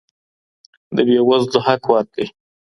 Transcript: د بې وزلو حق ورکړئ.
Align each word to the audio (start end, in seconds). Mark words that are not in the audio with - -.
د 0.95 0.97
بې 1.07 1.17
وزلو 1.27 1.59
حق 1.65 1.83
ورکړئ. 1.91 2.27